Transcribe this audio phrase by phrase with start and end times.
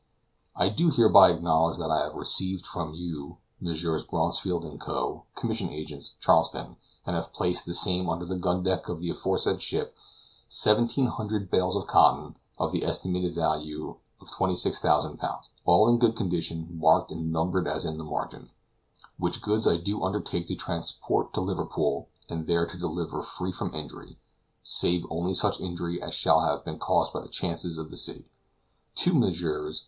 [0.55, 4.03] I do hereby acknowledge that I have received from you, Messrs.
[4.03, 8.89] Bronsfield and Co., Commission Agents, Charleston, and have placed the same under the gun deck
[8.89, 9.95] of the aforesaid ship,
[10.49, 16.15] seventeen hundred bales of cotton, of the estimated value of 26,000 L., all in good
[16.15, 18.49] condition, marked and numbered as in the margin;
[19.19, 23.71] which goods I do undertake to transport to Liverpool, and there to deliver, free from
[23.75, 24.17] injury
[24.63, 28.25] (save only such injury as shall have been caused by the chances of the sea),
[28.95, 29.79] to Messrs.